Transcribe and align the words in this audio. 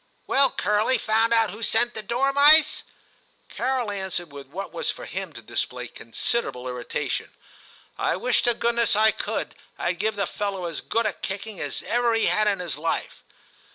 'Well, 0.25 0.49
Curly; 0.49 0.97
found 0.97 1.31
out 1.31 1.51
who 1.51 1.61
sent 1.61 1.93
the 1.93 2.01
dormice 2.01 2.81
?* 2.01 2.81
Carol 3.55 3.91
answered 3.91 4.31
with 4.33 4.47
what 4.47 4.73
was 4.73 4.89
for 4.89 5.05
him 5.05 5.31
to 5.33 5.43
display 5.43 5.87
considerable 5.87 6.67
irritation, 6.67 7.35
* 7.69 7.71
I 7.99 8.15
wish 8.15 8.41
to 8.45 8.55
goodness 8.55 8.95
I 8.95 9.11
could; 9.11 9.53
Td 9.79 9.99
give 9.99 10.15
the 10.15 10.25
fellow 10.25 10.65
as 10.65 10.81
good 10.81 11.05
a 11.05 11.13
kicking 11.13 11.59
as 11.59 11.83
ever 11.83 12.15
he 12.15 12.25
had 12.25 12.47
in 12.47 12.57
his 12.57 12.79
life.' 12.79 13.21